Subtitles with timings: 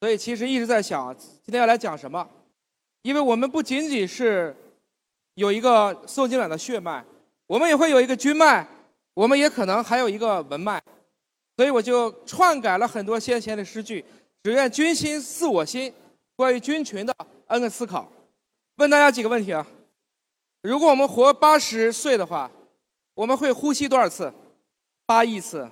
[0.00, 2.28] 所以其实一直在想今天要来讲什么，
[3.02, 4.54] 因为我们不仅仅是
[5.34, 7.04] 有一个受精卵的血脉，
[7.46, 8.66] 我们也会有一个君脉，
[9.14, 10.80] 我们也可能还有一个文脉，
[11.56, 14.04] 所以我就篡改了很多先贤的诗句，
[14.42, 15.92] 只愿君心似我心，
[16.36, 17.14] 关于菌群的
[17.46, 18.10] N 个思考。
[18.76, 19.66] 问大家几个问题啊？
[20.62, 22.48] 如果我们活八十岁的话，
[23.14, 24.32] 我们会呼吸多少次？
[25.06, 25.68] 八亿次。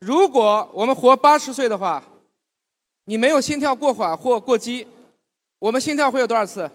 [0.00, 2.02] 如果我们活八十岁的话，
[3.10, 4.86] 你没有心跳过缓或过激，
[5.58, 6.70] 我们心跳会有多少次？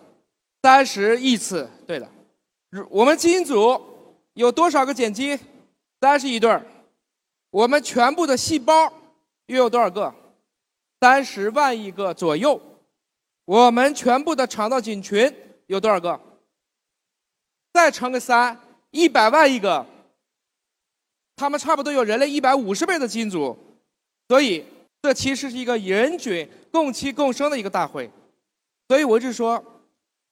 [0.62, 1.66] 三十亿次。
[1.88, 2.06] 对的。
[2.90, 3.82] 我们基因组
[4.34, 5.40] 有多少个碱基？
[6.02, 6.62] 三十亿对儿。
[7.52, 8.92] 我们全部的细胞
[9.46, 10.14] 又有多少个？
[11.00, 12.62] 三十万亿个左右。
[13.46, 15.34] 我们全部的肠道菌群
[15.68, 16.20] 有多少个？
[17.72, 18.60] 再乘个三，
[18.92, 19.86] 一百万亿个。
[21.38, 23.58] 它们差不多有人类一百五十倍的基因组，
[24.28, 24.66] 所以。
[25.06, 28.10] 这其实是一个人菌共栖共生的一个大会，
[28.88, 29.64] 所以我一直说，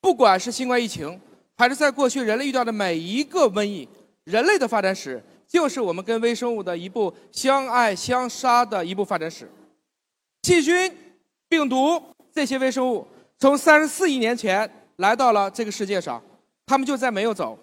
[0.01, 1.21] 不管是新冠疫情，
[1.55, 3.87] 还是在过去人类遇到的每一个瘟疫，
[4.23, 9.47] 人类的发展史就是我们跟微生物的一部相爱相杀的一部发展史。
[10.41, 10.91] 细菌、
[11.47, 12.01] 病毒
[12.33, 16.19] 这些微生物从三十四亿年前来到了这个世界上，
[16.65, 17.55] 他们就再没有走，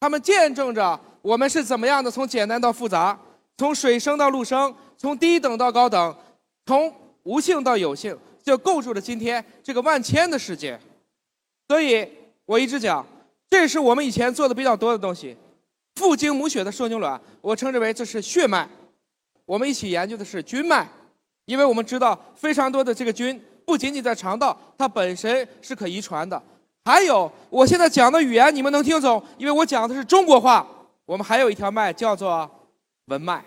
[0.00, 3.16] 他们见证着我们是怎么样的从简单到复杂，
[3.56, 6.16] 从水生到陆生，从低等到高等。
[6.68, 10.78] 从无性到有性，就构筑了今天这个万千的世界。
[11.66, 12.06] 所以
[12.44, 13.06] 我一直讲，
[13.48, 15.34] 这是我们以前做的比较多的东西。
[15.94, 18.68] 父精母血的受精卵，我称之为这是血脉。
[19.46, 20.86] 我们一起研究的是菌脉，
[21.46, 26.40] 因为我们知道非常多的这个菌不仅仅在肠道，它本身是可遗传的。
[26.84, 30.68] 还有我现在讲的语言你们能听懂，因为我讲的是中国话。
[31.06, 32.46] 我们还有一条脉叫做
[33.06, 33.42] 文脉。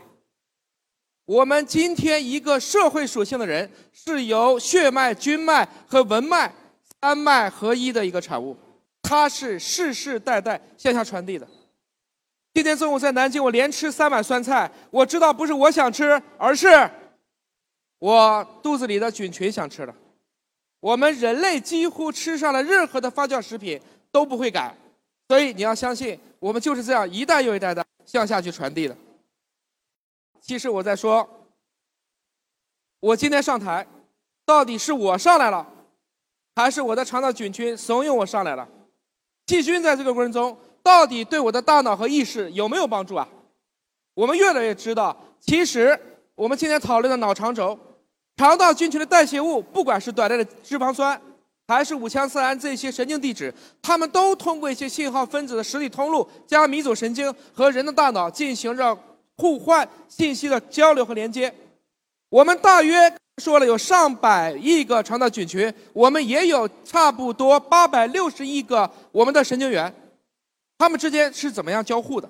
[1.31, 6.53] 我们今天一个社会属性的人，是由血脉、君脉和文脉
[6.99, 8.53] 三脉合一的一个产物，
[9.01, 11.47] 它是世世代代向下传递的。
[12.53, 16.67] 今天中午在南京，我连吃三碗酸菜，我知道不是我想吃，而是
[17.99, 19.95] 我肚子里的菌群想吃的。
[20.81, 23.79] 我们人类几乎吃上了任何的发酵食品
[24.11, 24.75] 都不会改，
[25.29, 28.97] 所以你要相信，我们就是这样一代又一代的向下去传递的。
[30.41, 31.47] 其实我在说，
[32.99, 33.87] 我今天上台，
[34.43, 35.65] 到底是我上来了，
[36.55, 38.67] 还是我的肠道菌群怂恿我上来了？
[39.47, 43.27] 细菌在这个过程中，到底对我的大脑和意识有没有帮助啊？
[44.15, 45.97] 我们越来越知道，其实
[46.33, 47.77] 我们今天讨论的脑肠轴，
[48.37, 51.19] 肠道菌群的代谢物，不管是短暂的脂肪酸，
[51.67, 58.97] 还是五羟色胺这些神经递质，它们都通过一些信号分子的实体通路，加迷走神经和人的大脑进行着。
[59.37, 61.53] 互换信息的交流和连接，
[62.29, 63.11] 我们大约
[63.41, 69.91] 说了有上百亿个肠道菌群，我们也有差不多八百六十亿个我们的神经元，
[70.77, 72.29] 它们之间是怎么样交互的？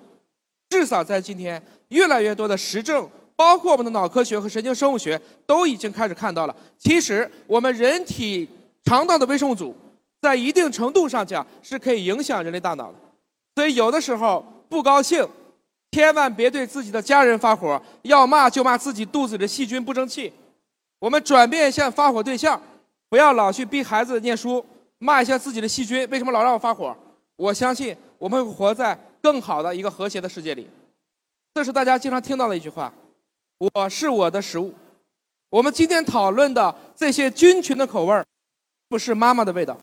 [0.69, 6.55] 至少在今天，越来越多的实证，包括我们的脑科学和神经生物学，都已经开始看到了。
[6.77, 8.47] 其实，我们人体
[8.85, 9.75] 肠道的微生物组，
[10.21, 12.97] 在一定程度上讲，是可以影响人类大脑的。
[13.55, 15.27] 所以，有的时候不高兴。
[15.91, 20.31] 千万别对自己的家人发火，要骂就骂自己肚子里的细菌不争气。
[20.99, 22.61] 我们转变一下发火对象，
[23.09, 24.65] 不要老去逼孩子念书，
[24.99, 26.07] 骂一下自己的细菌。
[26.09, 26.95] 为什么老让我发火？
[27.35, 30.69] 我相信我们会活在更好的一个和谐的世界里。
[31.53, 32.93] 这是大家经常听到的一句话
[33.57, 34.73] ：“我是我的食物。”
[35.49, 38.23] 我们今天讨论的这些菌群的口味，
[38.87, 39.77] 不是妈妈的味道。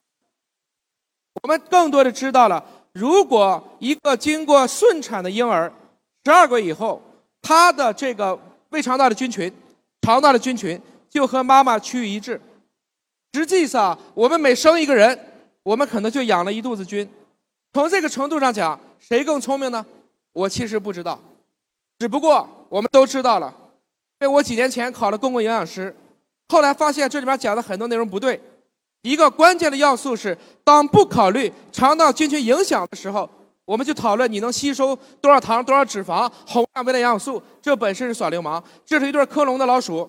[1.42, 5.70] 我们更多的知道了，如果一个经过顺产的婴儿，
[6.28, 7.00] 十二个月以后，
[7.41, 9.50] 他的这个胃肠道的菌群、
[10.03, 10.78] 肠道的菌群
[11.09, 12.39] 就和妈妈趋于一致。
[13.33, 15.19] 实际上，我们每生一个人，
[15.62, 17.09] 我们可能就养了一肚子菌。
[17.72, 19.83] 从这个程度上讲，谁更聪明呢？
[20.34, 21.19] 我其实不知道，
[21.99, 23.50] 只不过我们都知道了。
[24.21, 25.97] 因为我几年前考了公共营养师，
[26.50, 28.38] 后来发现这里面讲的很多内容不对。
[29.00, 33.26] 一个关键的要素是，当不考虑肠道菌群影响的时候。
[33.69, 38.65] 我们就讨论你能吸收多少糖、多少脂肪、宏量微量营养素，这本身是耍流氓。
[38.82, 40.09] 这是一对克隆的老鼠，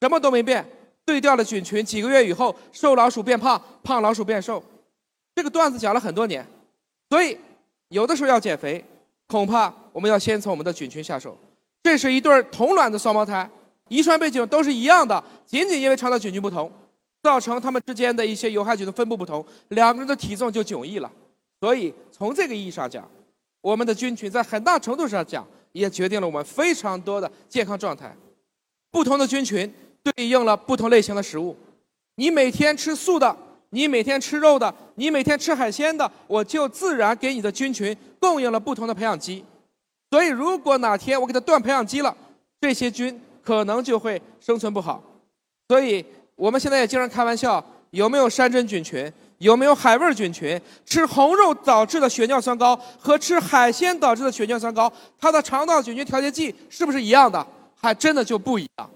[0.00, 0.68] 什么都没变，
[1.04, 4.60] 对调的菌群，几个月以后，瘦老鼠变胖，胖老鼠变瘦。
[5.32, 6.44] 这个段子讲了很多年，
[7.08, 7.38] 所以
[7.90, 8.84] 有的时候要减肥，
[9.28, 11.38] 恐怕我们要先从我们的菌群下手。
[11.84, 13.48] 这是一对同卵的双胞胎，
[13.86, 16.68] 遗传背景都是一样的，仅仅因为肠道菌群不同，
[17.22, 21.08] 造成他们之间的一些有害菌的分布不同，两个人的体重就迥异了。
[21.60, 23.08] 所以，从这个意义上讲，
[23.60, 28.14] 我们的菌群在很大程度上讲，也决定了我们非常多的健康状态。
[28.90, 29.72] 不同的菌群
[30.02, 31.56] 对应了不同类型的食物，
[32.16, 33.34] 你每天吃素的，
[33.70, 39.44] 你每天吃肉的，你每天吃海鲜的，我就自然给你的菌群供应了不同的培养基。
[40.10, 42.16] 所以，如果哪天我给它断培养基了，
[42.60, 45.02] 这些菌可能就会生存不好。
[45.68, 46.04] 所以，
[46.36, 49.12] 我们现在也经常开玩笑：有没有山珍菌群？
[49.38, 50.60] 有没有海味菌群？
[50.84, 57.46] 吃红肉导致的血尿酸高和吃海鲜导致的血尿酸高，它的肠道菌群调节剂是不是一样的？
[57.74, 58.90] 还真的就不一样。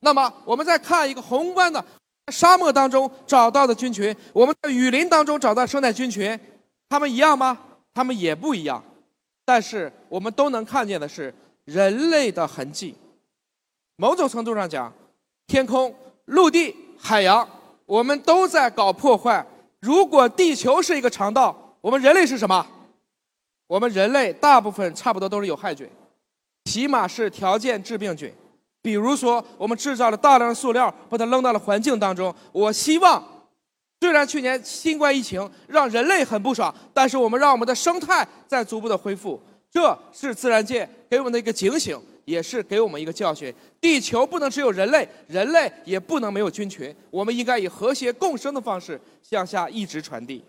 [0.00, 1.84] 那么，我们再看一个宏观的。
[2.30, 6.38] 沙漠当中找到的菌群，我们在雨林当中找到生态菌群，
[6.88, 7.58] 它们一样吗？
[7.92, 8.82] 它们也不一样。
[9.44, 11.34] 但是我们都能看见的是
[11.64, 12.94] 人类的痕迹。
[13.96, 14.92] 某种程度上讲，
[15.48, 15.92] 天空、
[16.26, 17.48] 陆地、海洋，
[17.84, 19.44] 我们都在搞破坏。
[19.80, 22.66] 如果地球是一个肠道，我们人类是什么？
[23.66, 25.88] 我们人类大部分差不多都是有害菌，
[26.64, 28.32] 起码是条件致病菌。
[28.82, 32.34] 比如说，我们制造了大量的塑料，把它扔到了环境当中。
[32.50, 33.22] 我希望，
[34.00, 39.40] 虽然去年新冠疫情让人类很不爽，但是我们让我们的生态在逐步的恢复。
[39.70, 43.54] 这是自然界给我们的一个警醒，也是给我们一个教训。
[43.80, 46.94] 地球不能只有人类，人类也不能没有菌群。
[47.10, 50.44] 我们应该以和谐共生的方式向下一直传递。